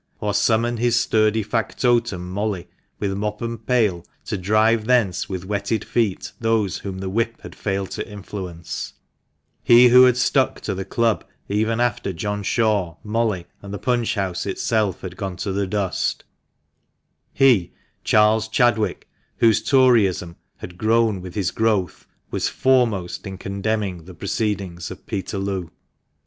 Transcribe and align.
"or 0.19 0.33
summon 0.33 0.77
his 0.77 0.99
sturdy 0.99 1.43
factotum 1.43 2.27
Molly, 2.27 2.67
with 2.97 3.11
mop 3.15 3.39
and 3.39 3.63
pail, 3.67 4.03
to 4.25 4.35
drive 4.35 4.85
thence 4.87 5.29
with 5.29 5.45
wetted 5.45 5.85
feet 5.85 6.31
those 6.39 6.79
whom 6.79 6.97
the 6.97 7.07
whip 7.11 7.39
had 7.43 7.53
failed 7.55 7.91
to 7.91 8.09
influence— 8.11 8.93
he 9.63 9.89
who 9.89 10.05
had 10.05 10.17
stuck 10.17 10.59
to 10.61 10.73
the 10.73 10.83
club 10.85 11.23
even 11.47 11.79
after 11.79 12.11
John 12.13 12.41
Shaw, 12.41 12.95
Molly, 13.03 13.45
and 13.61 13.71
the 13.71 13.77
punch 13.77 14.15
house 14.15 14.47
itself 14.47 15.01
had 15.01 15.17
gone 15.17 15.35
to 15.37 15.51
the 15.51 15.67
dust— 15.67 16.23
he, 17.31 17.71
Charles 18.03 18.47
Chadwick, 18.47 19.07
whose 19.37 19.61
Toryism 19.61 20.35
had 20.57 20.79
grown 20.79 21.21
with 21.21 21.35
his 21.35 21.51
growth, 21.51 22.07
was 22.31 22.49
foremost 22.49 23.27
in 23.27 23.37
condemning 23.37 24.05
the 24.05 24.15
proceedings 24.15 24.89
of 24.89 25.05
Peterloo. 25.05 25.69